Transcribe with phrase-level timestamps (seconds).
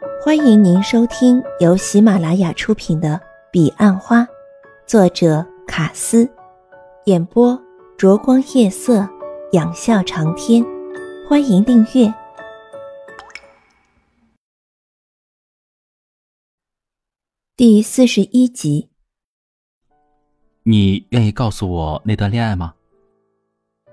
[0.00, 3.14] 欢迎您收听由喜马拉雅出品的
[3.50, 4.20] 《彼岸花》，
[4.86, 6.30] 作者卡斯，
[7.06, 7.60] 演播
[7.96, 9.08] 灼光夜色，
[9.52, 10.64] 仰笑长天。
[11.28, 12.14] 欢迎订阅
[17.56, 18.88] 第四十一集。
[20.62, 22.72] 你愿意告诉我那段恋爱吗？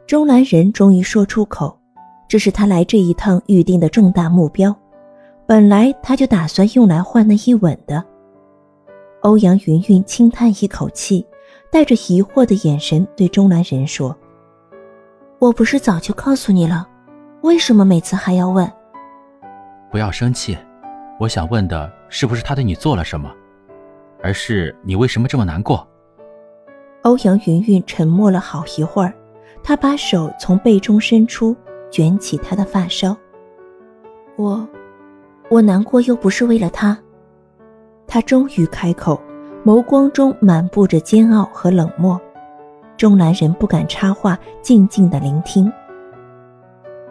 [0.05, 1.79] 钟兰人终于说出口，
[2.27, 4.77] 这是他来这一趟预定的重大目标。
[5.47, 8.03] 本来他就打算用来换那一吻的。
[9.21, 11.25] 欧阳云云轻叹一口气，
[11.71, 14.15] 带着疑惑的眼神对钟兰人说
[15.37, 16.87] ：“我不是早就告诉你了，
[17.41, 18.69] 为什么每次还要问？”
[19.91, 20.57] 不要生气，
[21.19, 23.31] 我想问的是不是他对你做了什么，
[24.23, 25.87] 而是你为什么这么难过。
[27.03, 29.13] 欧阳云云沉默了好一会儿，
[29.63, 31.55] 她把手从背中伸出，
[31.91, 33.15] 卷起他的发梢。
[34.37, 34.67] 我。
[35.49, 36.97] 我难过又不是为了他，
[38.07, 39.21] 他终于开口，
[39.63, 42.19] 眸光中满布着煎熬和冷漠。
[42.97, 45.71] 钟兰人不敢插话，静静的聆听。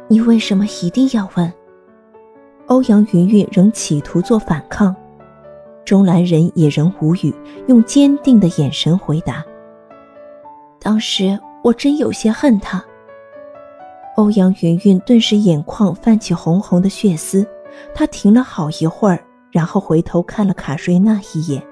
[0.08, 1.52] 你为什么一定要问？
[2.66, 4.94] 欧阳云云仍企图做反抗，
[5.84, 7.32] 钟兰人也仍无语，
[7.66, 9.44] 用坚定的眼神回答
[10.80, 12.82] ：“当时我真有些恨他。”
[14.16, 17.46] 欧阳云云顿时眼眶泛起红红的血丝。
[17.94, 19.18] 他停了好一会儿，
[19.50, 21.62] 然后回头看了卡瑞娜一眼。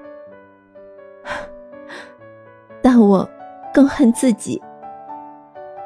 [2.81, 3.29] 但我
[3.73, 4.61] 更恨自己。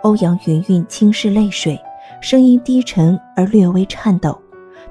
[0.03, 1.79] 欧阳云云轻拭泪水，
[2.21, 4.39] 声音低沉而略微颤抖，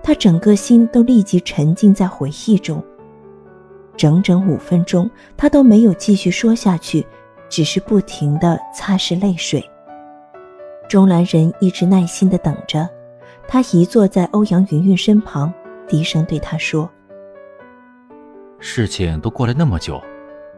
[0.02, 2.82] 她整个心都立即沉浸在回忆中。
[3.96, 7.06] 整整五分钟，她都没有继续说下去，
[7.48, 9.64] 只是不停地擦拭泪水。
[10.88, 12.88] 钟兰人一直耐心地等着。
[13.48, 15.52] 他移坐在欧阳云云身旁，
[15.86, 16.90] 低声对她说
[18.58, 20.02] ：“事情都过了那么久，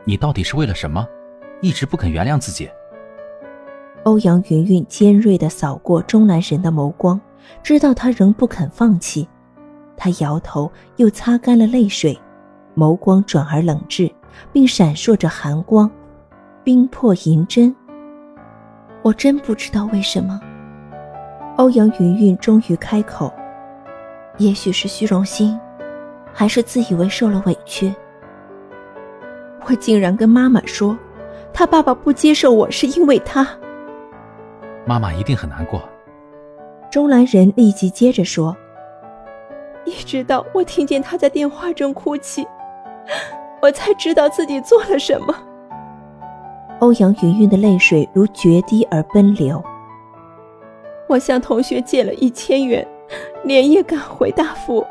[0.05, 1.07] 你到底是为了什么，
[1.61, 2.69] 一直不肯原谅自己？”
[4.05, 7.21] 欧阳云云尖锐地扫过钟南神的眸光，
[7.63, 9.29] 知道他仍不肯放弃。
[9.97, 12.19] 他摇头，又擦干了泪水，
[12.75, 14.11] 眸光转而冷滞，
[14.51, 15.91] 并闪烁着寒光，
[16.65, 17.75] 冰魄银针。
[19.03, 20.41] 我真不知道为什么。
[21.59, 23.33] 欧阳云云终于开口
[24.39, 25.59] ：“也许是虚荣心，
[26.33, 27.93] 还是自以为受了委屈。
[29.67, 30.97] 我竟然跟妈妈说，
[31.53, 33.45] 他爸爸不接受我是因为他。
[34.87, 35.83] 妈妈一定很难过。”
[36.93, 38.57] 钟兰人立即接着说
[39.85, 42.47] ：“一直到我听见他在电话中哭泣，
[43.61, 45.35] 我才知道自己做了什么。”
[46.79, 49.61] 欧阳云云的泪水如决堤而奔流。
[51.09, 52.87] 我向同学借了一千元，
[53.43, 54.87] 连夜赶回大福。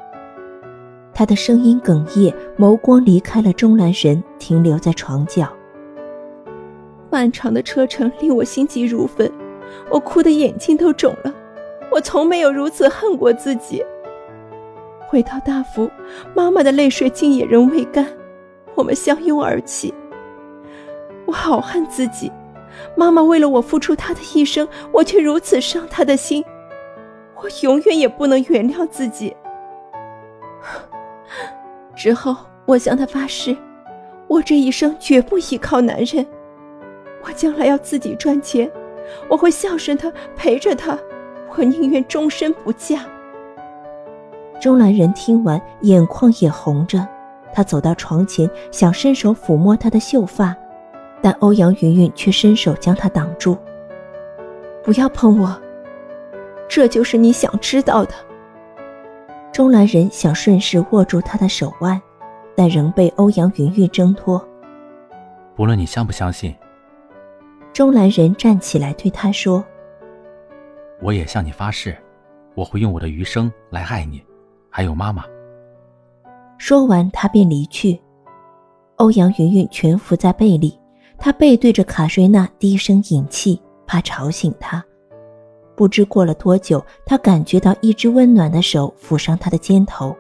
[1.14, 5.48] 他的声音哽咽，眸光离开了钟兰神，停留在床角。
[7.10, 9.32] 漫长的车程令我心急如焚，
[9.90, 11.34] 我哭得眼睛都肿了。
[11.92, 13.84] 我从没有如此恨过自己。
[15.08, 15.90] 回到大福，
[16.36, 18.06] 妈妈的泪水竟也仍未干，
[18.76, 19.94] 我们相拥而泣。
[21.26, 22.32] 我好恨自己。
[22.96, 26.44] 妈妈为了我付出她的一生，我却如此伤她的心，
[27.36, 29.36] 我永远也不能原谅自己。
[31.96, 33.56] 之后，我向他发誓，
[34.28, 36.26] 我这一生绝不依靠男人，
[37.24, 38.70] 我将来要自己赚钱，
[39.28, 40.98] 我会孝顺他，陪着他，
[41.56, 43.00] 我宁愿终身不嫁。
[44.60, 47.08] 钟兰人听完，眼眶也红着，
[47.54, 50.56] 他走到床前，想伸手抚摸她的秀发。
[51.22, 53.58] 但欧阳云云却伸手将他挡住。
[54.84, 55.62] 不要碰我，
[56.70, 58.14] 这就是你想知道的。
[59.52, 62.00] 钟兰人想顺势握住他的手腕，
[62.56, 64.42] 但仍被欧阳云云挣脱。
[65.56, 66.56] 不论你相不相信，
[67.74, 69.66] 钟兰人站起来对他说
[71.02, 71.98] ：“我也向你发誓，
[72.54, 74.24] 我会用我的余生来爱你，
[74.70, 75.24] 还有妈妈。”
[76.60, 78.00] 说完，他便离去。
[78.98, 80.80] 欧阳云云蜷伏在被里。
[81.18, 84.84] 他背对着卡瑞娜，低声饮气，怕吵醒她。
[85.76, 90.16] 不知过了多久，他感觉到一只温暖的手抚上他的肩头，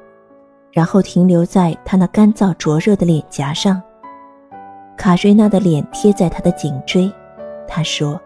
[0.71, 3.81] 然后停留在他那干燥灼热的脸颊上。
[4.95, 7.11] 卡瑞娜的脸贴在他的颈椎，
[7.67, 8.19] 他说：“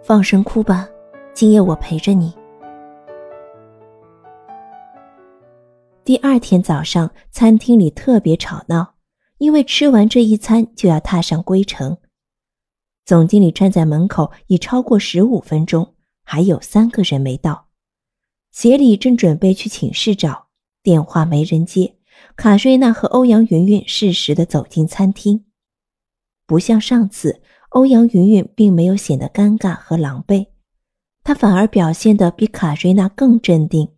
[0.00, 0.88] 放声哭吧，
[1.32, 2.32] 今夜我陪着你。”
[6.04, 8.93] 第二天早上，餐厅里特别吵闹。
[9.44, 11.98] 因为吃完这一餐就要踏上归程，
[13.04, 15.92] 总经理站在门口已超过十五分钟，
[16.24, 17.66] 还有三个人没到。
[18.52, 20.46] 协理正准备去寝室找，
[20.82, 21.96] 电话没人接。
[22.36, 25.44] 卡瑞娜和欧阳云云适时的走进餐厅，
[26.46, 30.46] 不像上次，欧阳云云并没有显得尴尬和狼狈，
[31.22, 33.90] 她反而表现的比卡瑞娜更镇定。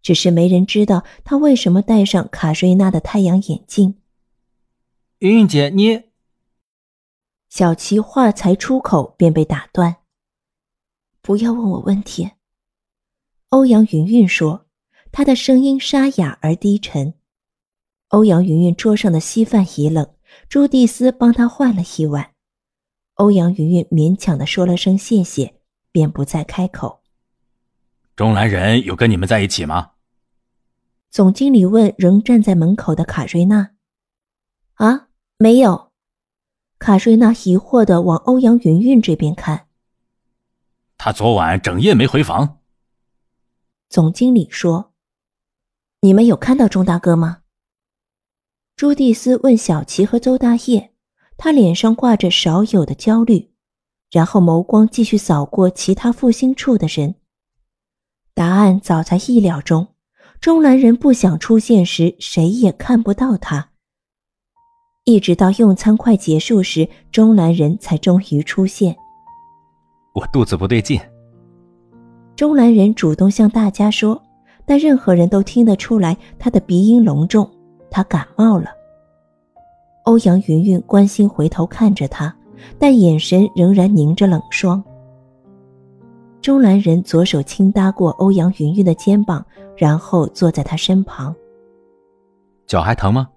[0.00, 3.96] 只是没人知道她为什么戴上卡瑞娜的太阳眼镜。
[5.24, 6.02] 云云姐，你……
[7.48, 9.96] 小琪话才出口便被打断。
[11.22, 12.32] 不要问我问题。
[13.48, 14.66] 欧阳云云说，
[15.10, 17.14] 她的声音沙哑而低沉。
[18.08, 20.14] 欧阳云云桌上的稀饭已冷，
[20.50, 22.32] 朱蒂斯帮她换了一碗。
[23.14, 25.54] 欧阳云云勉强的说了声谢谢，
[25.90, 27.02] 便不再开口。
[28.14, 29.92] 钟兰人有跟你们在一起吗？
[31.10, 33.70] 总经理问仍站在门口的卡瑞娜。
[34.74, 35.90] 啊，没有。
[36.78, 39.68] 卡瑞娜疑惑的往欧阳云云这边看。
[40.96, 42.60] 他昨晚整夜没回房。
[43.88, 44.92] 总经理说
[46.00, 47.42] ：“你们有看到钟大哥吗？”
[48.76, 50.94] 朱蒂斯问小琪和邹大业，
[51.36, 53.52] 他脸上挂着少有的焦虑，
[54.10, 57.16] 然后眸光继续扫过其他复兴处的人。
[58.34, 59.94] 答案早在意料中，
[60.40, 63.73] 钟兰人不想出现时，谁也看不到他。
[65.04, 68.96] 一直到用餐快结束时，钟兰人才终于出现。
[70.14, 70.98] 我肚子不对劲。
[72.34, 74.20] 钟兰人主动向大家说，
[74.64, 77.48] 但任何人都听得出来他的鼻音隆重。
[77.90, 78.70] 他感冒了。
[80.04, 82.34] 欧阳云云关心回头看着他，
[82.78, 84.82] 但眼神仍然凝着冷霜。
[86.40, 89.44] 钟兰人左手轻搭过欧阳云云的肩膀，
[89.76, 91.34] 然后坐在他身旁。
[92.66, 93.28] 脚还疼吗？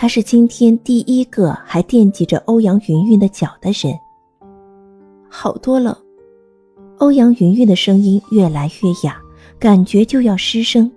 [0.00, 3.92] 他是今天第一个还惦记着欧阳云云的脚的人。
[5.28, 5.98] 好多了。
[6.98, 9.20] 欧阳云云的声音越来越哑，
[9.58, 10.88] 感觉就要失声。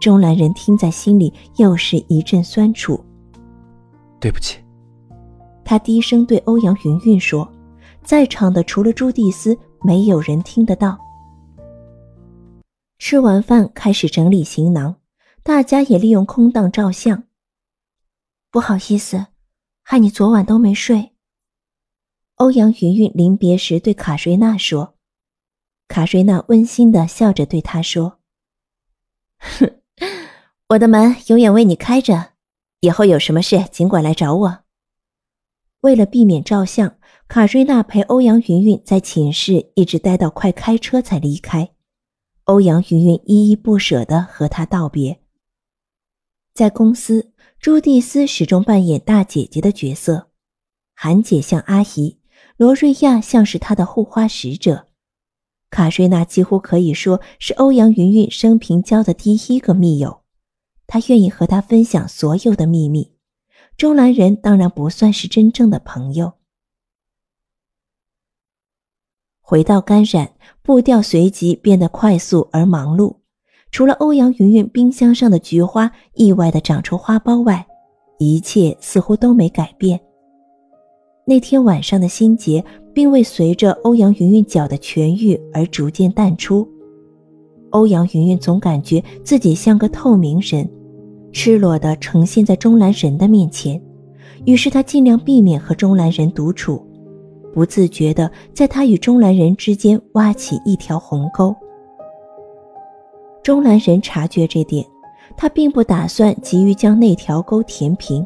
[0.00, 2.98] 钟兰人听在心里，又是一阵酸楚。
[4.18, 4.58] 对不起，
[5.62, 7.46] 他低声对欧阳云云说
[8.02, 10.96] ：“在场的除了朱蒂斯，没有人听得到。”
[12.98, 14.94] 吃完饭，开始整理行囊，
[15.42, 17.22] 大家也利用空档照相。
[18.52, 19.28] 不好意思，
[19.82, 21.14] 害你昨晚都没睡。
[22.34, 24.94] 欧阳云云临别时对卡瑞娜说
[25.88, 28.20] ：“卡瑞娜温馨的笑着对他说
[29.40, 29.80] ：‘哼。’”
[30.68, 32.32] 我的门永远为你开着，
[32.80, 34.64] 以后有什么事尽管来找我。
[35.80, 36.98] 为了避免照相，
[37.28, 41.74] 卡瑞娜陪欧阳云云在寝室一直待到快开车才离开。
[42.44, 45.22] 欧阳云云依依不舍的和他道别。
[46.54, 47.31] 在公司，
[47.62, 50.32] 朱蒂斯始终扮演大姐姐的角色，
[50.96, 52.18] 韩姐像阿姨，
[52.56, 54.88] 罗瑞亚像是她的护花使者，
[55.70, 60.24] 卡瑞娜几乎可以说是欧阳云云生平交的第一个密友。
[60.88, 63.14] 他愿意和他分享所有的秘密，
[63.76, 66.32] 中兰人当然不算是真正的朋友。
[69.40, 73.21] 回到甘染，步调随即变得快速而忙碌。
[73.72, 77.66] 除了欧阳云云冰箱上的菊花意外的长出花苞外，
[78.18, 79.98] 一切似乎都没改变。
[81.26, 86.68] 那天晚上的心结并未随着欧阳云云脚的痊愈而逐渐淡出。
[87.70, 90.68] 欧阳云云总感觉自己像个透明人。
[91.32, 93.80] 赤裸地呈现在钟兰人的面前，
[94.44, 96.86] 于是他尽量避免和钟兰人独处，
[97.54, 101.56] 不自觉地在他与钟兰人之间挖起一条鸿沟。
[103.42, 104.86] 钟兰人察觉这点，
[105.36, 108.24] 他并不打算急于将那条沟填平，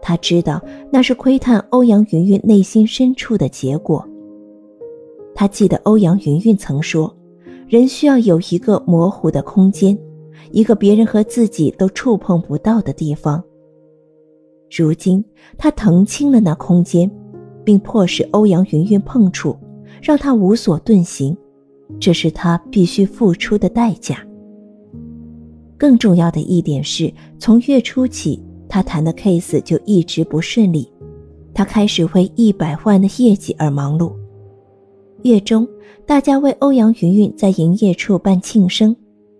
[0.00, 4.06] 他知道那是窥探欧阳云云内心深处的结果。
[5.34, 7.14] 他记得欧阳云云曾说，
[7.66, 9.98] 人需要有一个模糊的空间。
[10.52, 13.42] 一个别人和自己都触碰不到的地方。
[14.70, 15.24] 如今，
[15.58, 17.10] 他腾清了那空间，
[17.64, 19.56] 并迫使欧阳云云碰触，
[20.00, 21.36] 让他无所遁形。
[21.98, 24.24] 这是他必须付出的代价。
[25.78, 30.90] 更重要的一点是，从月初起，他谈的 case 就一直不顺利，
[31.52, 34.12] 他开始为一百万的业绩而忙碌。
[35.22, 35.66] 月中，
[36.06, 38.94] 大家为欧阳云云在营业处办庆生。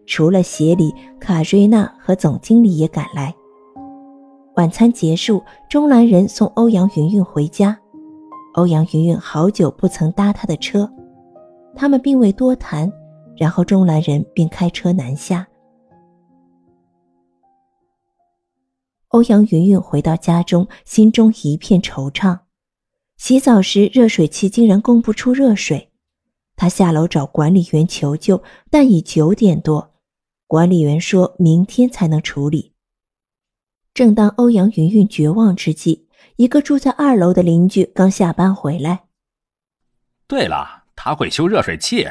[0.09, 3.35] 除了协理卡瑞娜和总经理也赶来。
[4.55, 7.76] 晚餐结束，钟兰人送欧阳云云回家。
[8.55, 10.88] 欧阳云云好久不曾搭他的车，
[11.75, 12.90] 他们并未多谈，
[13.37, 15.45] 然后钟兰人便开车南下。
[19.09, 22.41] 欧阳云云回到家中，心中一片惆怅。
[23.17, 25.93] 洗澡时，热水器竟然供不出热水。
[26.57, 29.95] 他下楼找管理员求救，但已九点多，
[30.47, 32.73] 管理员说明天才能处理。
[33.95, 39.05] 正当欧阳云云绝望之际，一个住在二楼的邻居刚下班回来。
[40.27, 42.09] 对了，他会修热水器。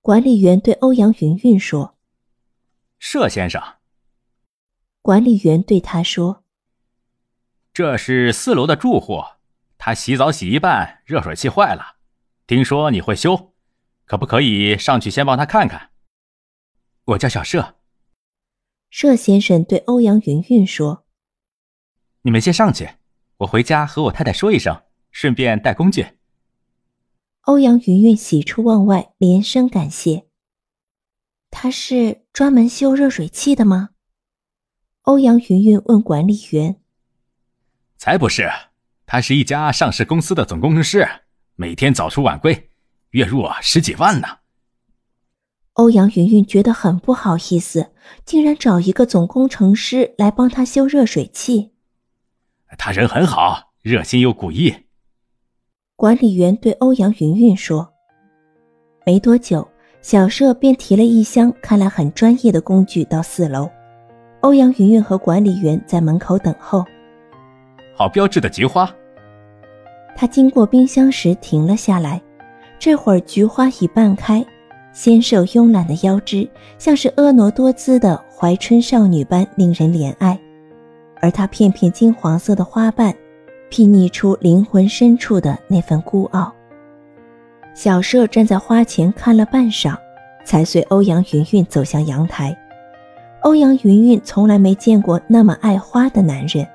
[0.00, 1.96] 管理员对欧阳云云说
[3.00, 3.60] ：“佘先生。”
[5.02, 6.44] 管理员对他说
[7.72, 9.22] ：“这是四楼的住户，
[9.78, 11.96] 他洗澡洗一半，热水器坏了，
[12.46, 13.54] 听说你会修，
[14.04, 15.90] 可不可以上去先帮他看看？”
[17.06, 17.76] 我叫小舍。
[18.90, 21.06] 舍先生对欧阳云云说
[22.22, 22.90] ：“你们先上去，
[23.38, 26.06] 我回家和我太太说一声，顺便带工具。”
[27.42, 30.26] 欧阳云云喜出望外，连声感谢。
[31.50, 33.90] 他是专门修热水器的吗？
[35.10, 36.76] 欧阳云云问管理员。
[37.98, 38.48] “才不是，
[39.06, 41.04] 他是一家上市公司的总工程师，
[41.56, 42.70] 每天早出晚归，
[43.10, 44.28] 月入十几万呢。”
[45.74, 47.92] 欧阳云云觉得很不好意思，
[48.24, 51.72] 竟然找一个总工程师来帮他修热水器。
[52.78, 54.72] 他人很好，热心又古意。
[55.96, 57.92] 管理员对欧阳云云说。
[59.04, 59.68] 没多久，
[60.02, 63.68] 小社便提了一箱看来很专业的工具到四楼。
[64.40, 66.84] 欧阳云云和管理员在门口等候。
[67.94, 68.90] 好标致的菊花。
[70.16, 72.20] 他经过冰箱时停了下来，
[72.78, 74.44] 这会儿菊花已半开。
[74.92, 80.36] 纤瘦慵懒的腰肢，像是婀娜多姿的怀春少女般令人怜爱，
[81.20, 83.14] 而它片片金黄色的花瓣，
[83.70, 86.52] 睥睨出灵魂深处的那份孤傲。
[87.72, 89.96] 小舍站在花前看了半晌，
[90.44, 92.54] 才随欧阳云云走向阳台。
[93.42, 96.66] 欧阳云云从来没见过那么爱花的男人。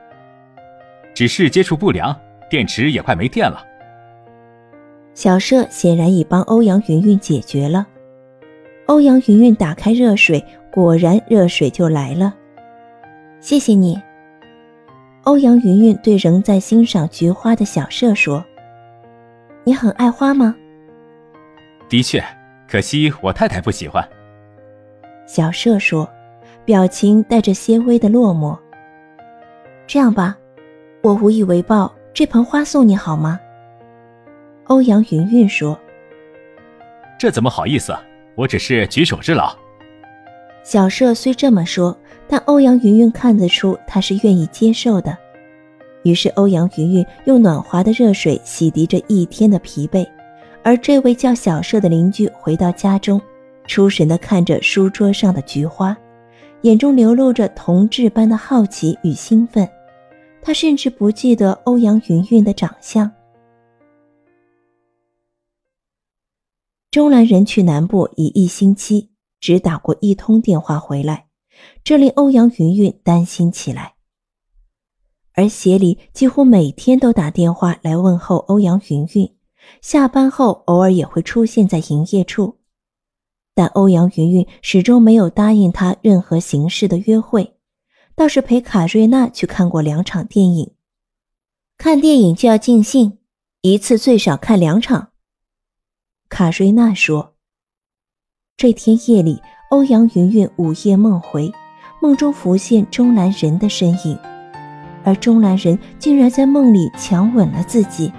[1.14, 2.16] 只是接触不良，
[2.50, 3.64] 电池也快没电了。
[5.14, 7.88] 小舍显然已帮欧阳云云解决了。
[8.88, 12.34] 欧阳云云打开热水，果然热水就来了。
[13.40, 14.00] 谢谢你，
[15.24, 18.44] 欧阳云云对仍在欣赏菊花的小舍说
[19.64, 20.54] ：“你很爱花吗
[21.88, 22.24] ？”“的确，
[22.68, 24.06] 可惜我太太不喜欢。”
[25.26, 26.08] 小舍说，
[26.66, 28.58] 表情带着些微的落寞。
[29.88, 30.36] “这样吧，
[31.02, 33.40] 我无以为报，这盆花送你好吗？”
[34.66, 35.80] 欧阳云云说。
[37.18, 37.96] “这怎么好意思？”
[38.36, 39.56] 我只是举手之劳。
[40.62, 45.18] 小舍虽这么说，但欧阳云云看得出他是愿意接受的。
[46.04, 50.06] 于是欧阳云云用暖滑的热水洗涤着一天的疲惫，
[50.64, 53.22] 而这位叫小舍的邻居回到家中，
[53.68, 55.96] 出神地看着书桌上的菊花，
[56.66, 59.70] 眼中流露着同志般的好奇与兴奋。
[60.42, 63.12] 他甚至不记得欧阳云云的长相。
[66.90, 71.28] 钟兰人去南部已一星期，只打过一通电话回来，
[71.84, 73.94] 这令欧阳云云担心起来。
[75.34, 79.36] 而协理几乎每天都打电话来问候欧阳云云，
[79.82, 82.58] 下班后偶尔也会出现在营业处，
[83.56, 87.56] 但欧阳云云始终没有答应他任何形式的约会，
[88.14, 90.72] 倒是陪卡瑞娜去看过两场电影。
[91.78, 93.18] 看电影就要尽兴，
[93.62, 95.10] 一次最少看两场。
[96.28, 97.36] 卡瑞娜说
[98.58, 101.50] ：“这天夜里，欧阳云云午夜梦回，
[102.02, 104.20] 梦中浮现钟兰人的身影，
[105.06, 108.12] 而钟兰人竟然在梦里强吻了自己。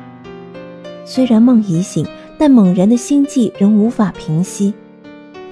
[1.05, 2.07] 虽然梦已醒，
[2.39, 4.73] 但猛然的心悸仍无法平息。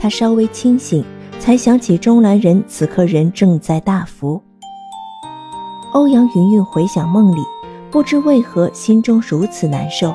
[0.05, 1.03] 他稍微清醒，
[1.39, 4.39] 才想起钟兰人此刻人正在大福。
[5.95, 7.41] 欧阳云云回想梦里，
[7.91, 10.15] 不知为何心中如此难受。”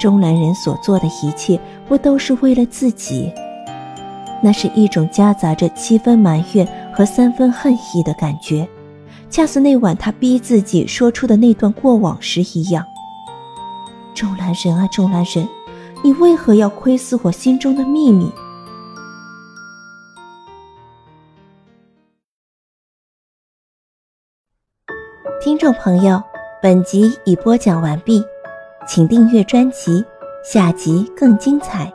[0.00, 3.30] 钟兰人所做的一切，不都是为了自己？
[4.42, 8.66] 那是一种夹杂着七分埋怨和三分恨意的感觉，
[9.28, 12.82] 恰似那晚他逼自己说出的那段过往时一样。
[14.14, 15.46] 钟兰人啊，钟兰人，
[16.02, 18.32] 你为何要窥伺我心中的秘密？
[25.58, 26.22] 听众朋友，
[26.62, 28.24] 本集已播讲完毕。
[28.86, 30.04] 请订阅专辑，
[30.44, 31.92] 下集更精彩。